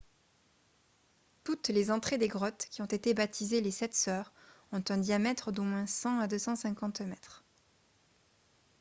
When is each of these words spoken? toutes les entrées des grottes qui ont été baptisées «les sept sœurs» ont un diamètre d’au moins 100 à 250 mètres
toutes 1.43 1.67
les 1.67 1.91
entrées 1.91 2.17
des 2.17 2.27
grottes 2.27 2.65
qui 2.71 2.81
ont 2.81 2.87
été 2.87 3.13
baptisées 3.13 3.61
«les 3.61 3.69
sept 3.69 3.93
sœurs» 3.93 4.31
ont 4.71 4.83
un 4.89 4.97
diamètre 4.97 5.51
d’au 5.51 5.61
moins 5.61 5.85
100 5.85 6.21
à 6.21 6.27
250 6.27 7.01
mètres 7.01 7.43